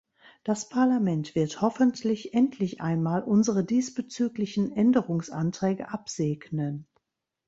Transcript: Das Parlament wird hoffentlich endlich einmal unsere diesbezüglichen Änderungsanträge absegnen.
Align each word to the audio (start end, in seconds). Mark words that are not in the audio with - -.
Das 0.43 0.67
Parlament 0.67 1.35
wird 1.35 1.61
hoffentlich 1.61 2.33
endlich 2.33 2.81
einmal 2.81 3.21
unsere 3.21 3.63
diesbezüglichen 3.63 4.71
Änderungsanträge 4.71 5.89
absegnen. 5.89 6.87